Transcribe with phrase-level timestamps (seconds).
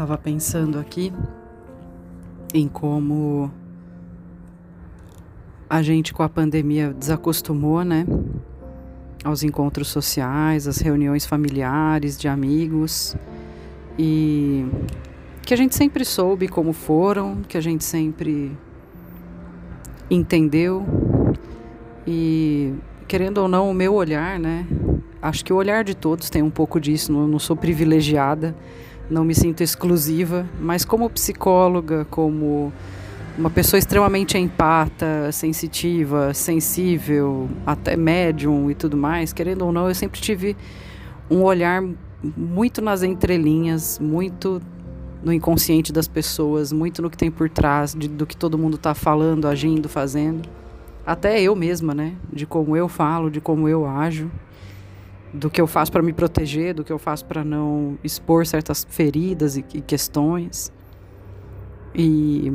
[0.00, 1.12] estava pensando aqui
[2.54, 3.50] em como
[5.68, 8.06] a gente com a pandemia desacostumou, né?
[9.22, 13.14] Aos encontros sociais, às reuniões familiares, de amigos.
[13.98, 14.64] E
[15.42, 18.56] que a gente sempre soube como foram, que a gente sempre
[20.10, 20.82] entendeu.
[22.06, 22.72] E
[23.06, 24.66] querendo ou não, o meu olhar, né?
[25.20, 27.12] Acho que o olhar de todos tem um pouco disso.
[27.12, 28.56] Não, não sou privilegiada,
[29.10, 32.72] não me sinto exclusiva, mas como psicóloga, como
[33.36, 39.94] uma pessoa extremamente empata, sensitiva, sensível, até médium e tudo mais, querendo ou não, eu
[39.94, 40.56] sempre tive
[41.30, 41.82] um olhar
[42.22, 44.60] muito nas entrelinhas, muito
[45.22, 48.76] no inconsciente das pessoas, muito no que tem por trás de, do que todo mundo
[48.76, 50.48] está falando, agindo, fazendo.
[51.06, 52.14] Até eu mesma, né?
[52.32, 54.30] De como eu falo, de como eu ajo,
[55.32, 58.86] do que eu faço para me proteger, do que eu faço para não expor certas
[58.88, 60.72] feridas e, e questões.
[61.94, 62.52] E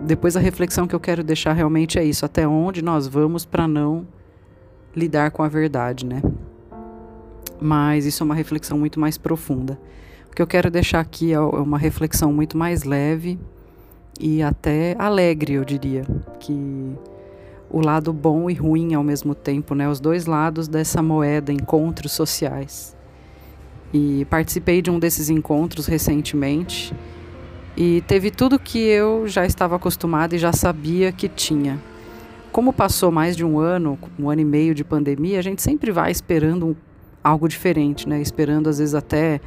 [0.00, 3.66] depois a reflexão que eu quero deixar realmente é isso: até onde nós vamos para
[3.66, 4.06] não
[4.94, 6.22] lidar com a verdade, né?
[7.60, 9.78] Mas isso é uma reflexão muito mais profunda.
[10.30, 13.38] O que eu quero deixar aqui é uma reflexão muito mais leve
[14.20, 16.04] e até alegre, eu diria,
[16.38, 16.96] que
[17.70, 19.88] o lado bom e ruim ao mesmo tempo, né?
[19.88, 22.96] Os dois lados dessa moeda, encontros sociais.
[23.92, 26.94] E participei de um desses encontros recentemente
[27.76, 31.78] e teve tudo que eu já estava acostumada e já sabia que tinha.
[32.50, 35.92] Como passou mais de um ano, um ano e meio de pandemia, a gente sempre
[35.92, 36.76] vai esperando
[37.22, 38.20] algo diferente, né?
[38.20, 39.40] Esperando às vezes até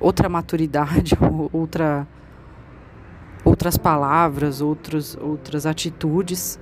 [0.00, 1.12] outra maturidade,
[1.52, 2.06] outra
[3.44, 6.58] outras palavras, outros, outras atitudes.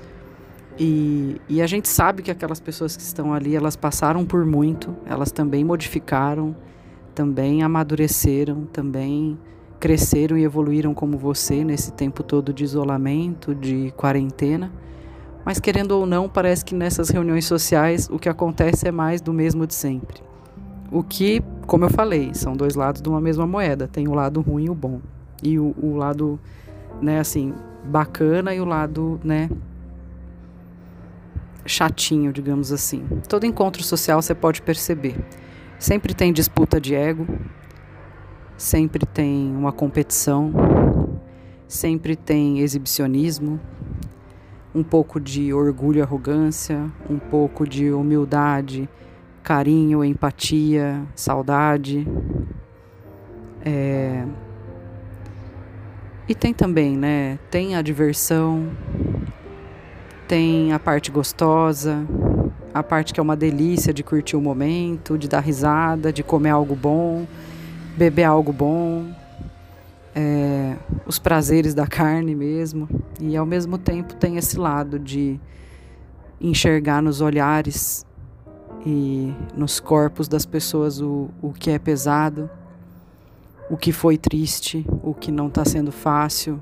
[0.79, 4.95] E, e a gente sabe que aquelas pessoas que estão ali, elas passaram por muito,
[5.07, 6.55] elas também modificaram,
[7.15, 9.39] também amadureceram, também
[9.79, 14.73] cresceram e evoluíram como você nesse tempo todo de isolamento, de quarentena.
[15.45, 19.33] Mas querendo ou não, parece que nessas reuniões sociais o que acontece é mais do
[19.33, 20.23] mesmo de sempre.
[20.91, 23.87] O que, como eu falei, são dois lados de uma mesma moeda.
[23.87, 25.01] Tem o lado ruim e o bom.
[25.43, 26.41] E o, o lado,
[27.03, 27.53] né, assim,
[27.85, 29.51] bacana e o lado, né,
[31.67, 33.07] chatinho, digamos assim.
[33.29, 35.17] Todo encontro social você pode perceber.
[35.79, 37.27] Sempre tem disputa de ego,
[38.57, 40.53] sempre tem uma competição,
[41.67, 43.61] sempre tem exibicionismo,
[44.75, 48.89] um pouco de orgulho e arrogância, um pouco de humildade
[49.45, 52.09] carinho, empatia, saudade.
[53.63, 54.25] É...
[56.27, 57.39] E tem também, né?
[57.51, 58.71] Tem a diversão,
[60.29, 62.05] tem a parte gostosa,
[62.73, 66.51] a parte que é uma delícia de curtir o momento, de dar risada, de comer
[66.51, 67.27] algo bom,
[67.97, 69.13] beber algo bom,
[70.15, 70.77] é,
[71.07, 72.89] os prazeres da carne mesmo.
[73.21, 75.39] E ao mesmo tempo tem esse lado de
[76.41, 78.05] enxergar nos olhares
[78.85, 82.51] e nos corpos das pessoas o, o que é pesado,
[83.71, 86.61] o que foi triste, o que não está sendo fácil,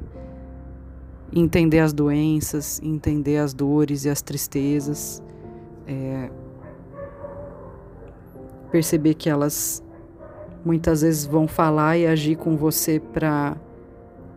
[1.35, 5.23] entender as doenças, entender as dores e as tristezas,
[5.87, 6.31] é,
[8.71, 9.83] perceber que elas
[10.65, 13.57] muitas vezes vão falar e agir com você para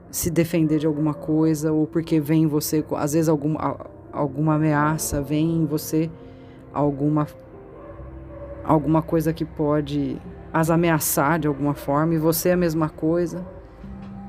[0.10, 3.78] se defender de alguma coisa ou porque vem em você, às vezes alguma,
[4.12, 6.10] alguma ameaça, vem em você
[6.74, 7.28] alguma
[8.64, 10.20] alguma coisa que pode
[10.52, 13.46] as ameaçar de alguma forma e você é a mesma coisa.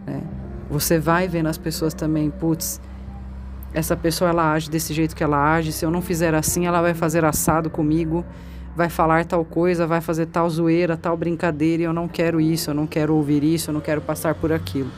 [0.07, 0.23] Né?
[0.69, 2.81] Você vai ver nas pessoas também, putz,
[3.73, 6.81] essa pessoa ela age desse jeito que ela age, se eu não fizer assim, ela
[6.81, 8.25] vai fazer assado comigo,
[8.75, 12.71] vai falar tal coisa, vai fazer tal zoeira, tal brincadeira, e eu não quero isso,
[12.71, 14.91] eu não quero ouvir isso, eu não quero passar por aquilo.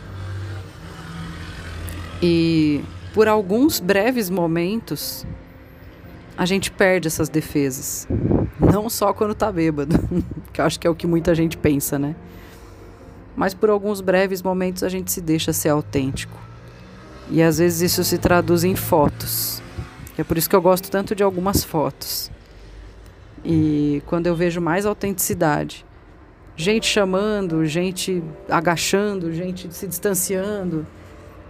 [2.23, 2.83] E
[3.15, 5.27] por alguns breves momentos,
[6.37, 8.07] a gente perde essas defesas.
[8.61, 9.97] Não só quando tá bêbado,
[10.53, 12.15] que eu acho que é o que muita gente pensa, né?
[13.39, 16.37] Mas por alguns breves momentos a gente se deixa ser autêntico.
[17.31, 19.63] E às vezes isso se traduz em fotos.
[20.19, 22.33] É por isso que eu gosto tanto de algumas fotos.
[23.45, 25.87] E quando eu vejo mais autenticidade,
[26.57, 30.85] gente chamando, gente agachando, gente se distanciando,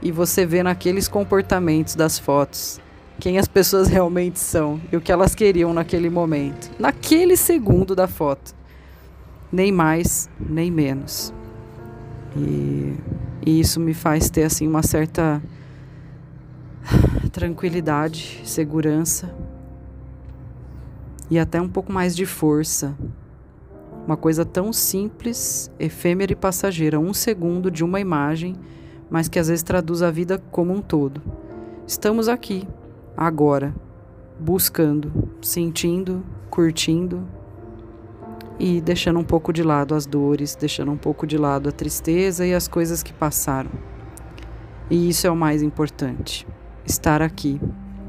[0.03, 2.79] e você vê naqueles comportamentos das fotos
[3.19, 8.07] quem as pessoas realmente são e o que elas queriam naquele momento, naquele segundo da
[8.07, 8.55] foto.
[9.51, 11.33] Nem mais, nem menos.
[12.37, 12.95] E,
[13.45, 15.43] e isso me faz ter assim uma certa
[17.33, 19.35] tranquilidade, segurança
[21.31, 22.97] e até um pouco mais de força
[24.07, 28.57] Uma coisa tão simples, efêmera e passageira, um segundo de uma imagem,
[29.11, 31.21] mas que às vezes traduz a vida como um todo.
[31.87, 32.67] Estamos aqui,
[33.15, 33.75] agora,
[34.41, 37.23] buscando, sentindo, curtindo
[38.59, 42.47] e deixando um pouco de lado as dores, deixando um pouco de lado a tristeza
[42.47, 43.71] e as coisas que passaram.
[44.91, 46.47] E isso é o mais importante:
[46.85, 47.61] estar aqui,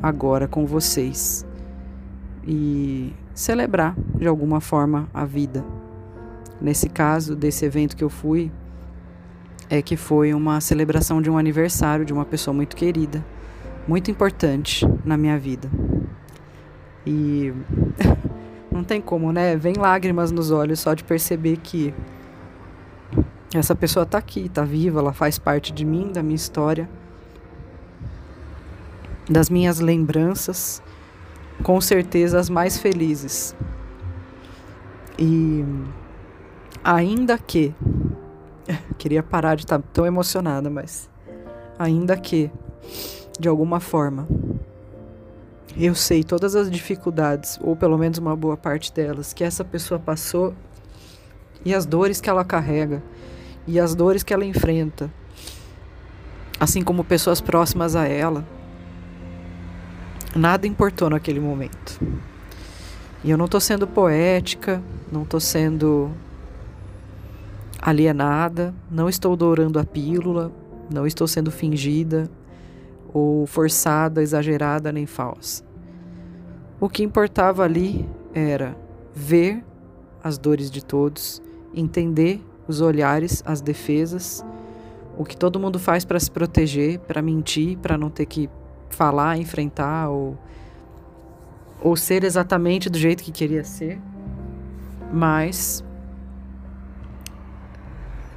[0.02, 1.46] agora com vocês
[2.48, 5.64] e celebrar de alguma forma a vida.
[6.60, 8.52] Nesse caso, desse evento que eu fui,
[9.70, 13.24] é que foi uma celebração de um aniversário de uma pessoa muito querida,
[13.88, 15.70] muito importante na minha vida.
[17.06, 17.54] E
[18.80, 19.58] não tem como, né?
[19.58, 21.94] Vem lágrimas nos olhos só de perceber que
[23.54, 26.90] essa pessoa tá aqui, tá viva, ela faz parte de mim, da minha história,
[29.30, 30.82] das minhas lembranças,
[31.62, 33.54] com certeza as mais felizes.
[35.18, 35.66] E
[36.82, 37.76] ainda que
[38.98, 41.10] queria parar de estar tão emocionada, mas
[41.78, 42.50] ainda que
[43.38, 44.26] de alguma forma
[45.78, 50.00] eu sei todas as dificuldades, ou pelo menos uma boa parte delas, que essa pessoa
[50.00, 50.54] passou
[51.64, 53.04] e as dores que ela carrega
[53.68, 55.12] e as dores que ela enfrenta,
[56.60, 58.46] assim como pessoas próximas a ela.
[60.36, 62.00] Nada importou naquele momento.
[63.24, 64.82] E eu não estou sendo poética,
[65.12, 66.12] não estou sendo
[67.82, 70.52] alienada, não estou dourando a pílula,
[70.92, 72.30] não estou sendo fingida
[73.14, 75.64] ou forçada, exagerada nem falsa.
[76.80, 78.78] O que importava ali era
[79.14, 79.64] ver
[80.24, 81.42] as dores de todos,
[81.74, 84.46] entender os olhares, as defesas,
[85.18, 88.50] o que todo mundo faz para se proteger, para mentir, para não ter que
[88.90, 90.38] falar, enfrentar ou
[91.82, 94.00] ou ser exatamente do jeito que queria ser.
[95.12, 95.84] Mas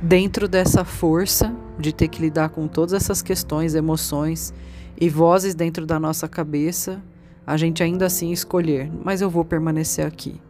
[0.03, 4.53] dentro dessa força de ter que lidar com todas essas questões, emoções
[5.01, 7.01] e vozes dentro da nossa cabeça,
[7.47, 10.41] a gente ainda assim escolher, mas eu vou permanecer aqui.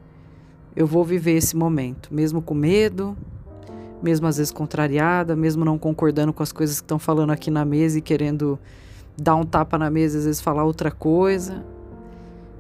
[0.75, 3.17] Eu vou viver esse momento, mesmo com medo,
[4.03, 7.65] mesmo às vezes contrariada, mesmo não concordando com as coisas que estão falando aqui na
[7.65, 8.59] mesa e querendo
[9.21, 11.63] dar um tapa na mesa, às vezes falar outra coisa,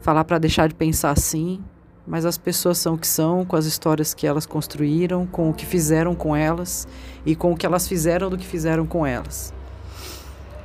[0.01, 1.59] falar para deixar de pensar assim,
[2.07, 5.55] mas as pessoas são o que são, com as histórias que elas construíram, com o
[5.55, 6.87] que fizeram com elas
[7.25, 9.53] e com o que elas fizeram do que fizeram com elas.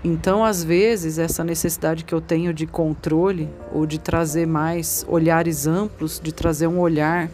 [0.03, 5.67] Então, às vezes, essa necessidade que eu tenho de controle ou de trazer mais olhares
[5.67, 7.29] amplos, de trazer um olhar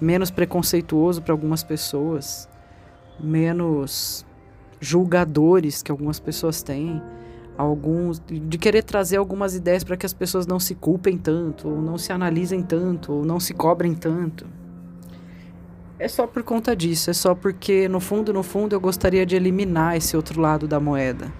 [0.00, 2.48] menos preconceituoso para algumas pessoas,
[3.18, 4.24] menos
[4.80, 7.00] julgadores que algumas pessoas têm,
[7.56, 11.80] alguns de querer trazer algumas ideias para que as pessoas não se culpem tanto, ou
[11.80, 14.46] não se analisem tanto, ou não se cobrem tanto.
[15.98, 19.34] É só por conta disso, é só porque no fundo, no fundo eu gostaria de
[19.34, 21.32] eliminar esse outro lado da moeda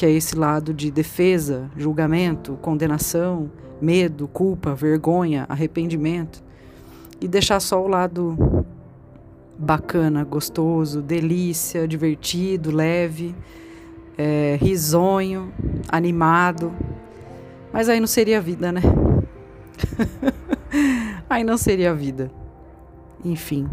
[0.00, 3.50] que é esse lado de defesa, julgamento, condenação,
[3.82, 6.42] medo, culpa, vergonha, arrependimento,
[7.20, 8.64] e deixar só o lado
[9.58, 13.34] bacana, gostoso, delícia, divertido, leve,
[14.20, 15.50] é, risonho,
[15.88, 16.70] animado.
[17.72, 18.82] Mas aí não seria vida, né?
[21.30, 22.30] aí não seria vida.
[23.24, 23.66] Enfim.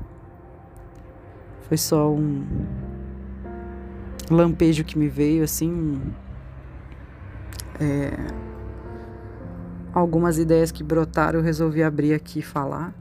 [1.68, 2.46] Foi só um
[4.32, 6.02] lampejo que me veio, assim.
[7.78, 8.14] É,
[9.94, 12.94] algumas ideias que brotaram, eu resolvi abrir aqui e falar.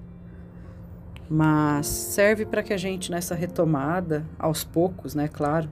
[1.30, 5.68] Mas serve para que a gente, nessa retomada, aos poucos, né, claro,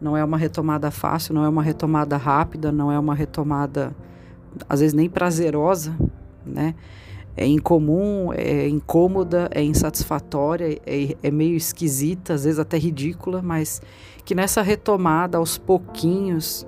[0.00, 3.94] não é uma retomada fácil, não é uma retomada rápida, não é uma retomada,
[4.68, 5.96] às vezes, nem prazerosa,
[6.44, 6.74] né?
[7.36, 13.82] é incomum, é incômoda, é insatisfatória, é, é meio esquisita, às vezes até ridícula, mas
[14.24, 16.66] que nessa retomada aos pouquinhos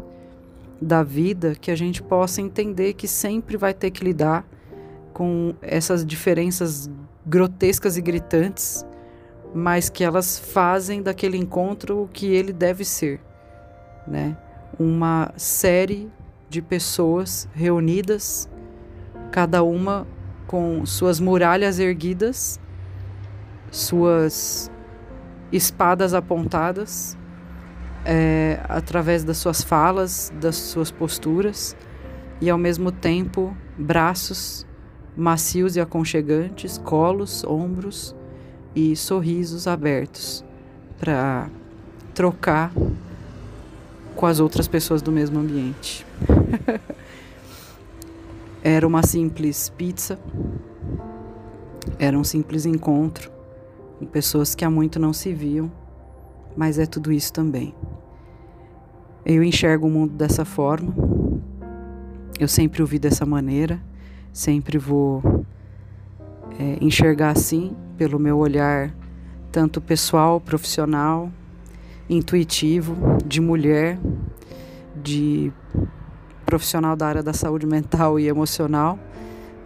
[0.81, 4.47] da vida que a gente possa entender que sempre vai ter que lidar
[5.13, 6.89] com essas diferenças
[7.27, 8.87] grotescas e gritantes,
[9.55, 13.21] mas que elas fazem daquele encontro o que ele deve ser,
[14.07, 14.37] né?
[14.79, 16.11] Uma série
[16.49, 18.49] de pessoas reunidas,
[19.31, 20.07] cada uma
[20.47, 22.61] com suas muralhas erguidas,
[23.71, 24.71] suas
[25.53, 27.17] espadas apontadas,
[28.05, 31.77] é, através das suas falas, das suas posturas,
[32.41, 34.67] e ao mesmo tempo braços
[35.17, 38.15] macios e aconchegantes, colos, ombros
[38.75, 40.45] e sorrisos abertos
[40.99, 41.49] para
[42.15, 42.73] trocar
[44.15, 46.05] com as outras pessoas do mesmo ambiente.
[48.63, 50.19] Era uma simples pizza,
[51.97, 53.31] era um simples encontro,
[53.99, 55.71] com pessoas que há muito não se viam,
[56.57, 57.73] mas é tudo isso também.
[59.25, 60.93] Eu enxergo o mundo dessa forma,
[62.39, 63.81] eu sempre o vi dessa maneira,
[64.33, 65.23] sempre vou
[66.59, 68.95] é, enxergar assim, pelo meu olhar,
[69.51, 71.31] tanto pessoal, profissional,
[72.09, 73.99] intuitivo, de mulher,
[74.95, 75.53] de
[76.47, 78.99] profissional da área da saúde mental e emocional.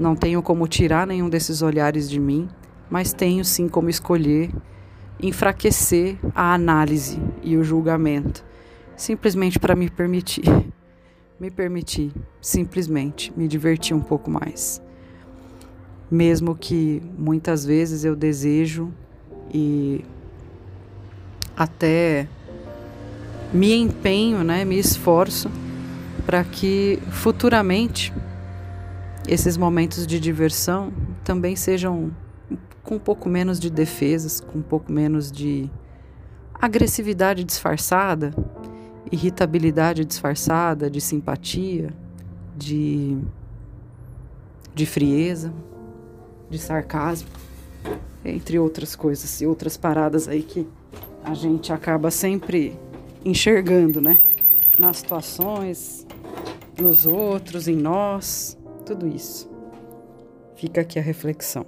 [0.01, 2.49] Não tenho como tirar nenhum desses olhares de mim,
[2.91, 4.51] mas tenho sim como escolher
[5.21, 8.45] enfraquecer a análise e o julgamento,
[8.97, 10.45] simplesmente para me permitir,
[11.39, 14.83] me permitir, simplesmente me divertir um pouco mais.
[16.13, 18.93] Mesmo que muitas vezes eu desejo
[19.53, 20.05] e
[21.57, 22.29] até
[23.51, 25.51] me empenho, né, me esforço
[26.27, 28.13] para que futuramente
[29.27, 30.93] esses momentos de diversão
[31.25, 32.11] também sejam
[32.83, 35.71] com um pouco menos de defesas, com um pouco menos de
[36.61, 38.35] agressividade disfarçada,
[39.11, 41.91] irritabilidade disfarçada, de simpatia,
[42.57, 43.17] de,
[44.75, 45.53] de frieza,
[46.53, 47.29] de sarcasmo,
[48.25, 50.67] entre outras coisas e outras paradas aí que
[51.25, 52.79] a gente acaba sempre
[53.25, 54.19] enxergando, né?
[54.79, 56.07] Nas situações,
[56.81, 59.51] nos outros, em nós, tudo isso.
[60.57, 61.67] Fica aqui a reflexão.